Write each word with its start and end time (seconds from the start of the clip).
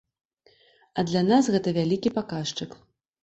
А 1.01 1.03
для 1.09 1.21
нас 1.31 1.51
гэта 1.55 1.69
вялікі 1.77 2.13
паказчык. 2.17 2.69